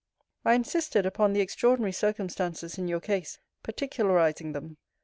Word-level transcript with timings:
I 0.43 0.55
insisted 0.55 1.05
upon 1.05 1.33
the 1.33 1.41
extraordinary 1.41 1.91
circumstances 1.91 2.79
in 2.79 2.87
your 2.87 2.99
case; 3.01 3.37
particularizing 3.61 4.53
them. 4.53 4.77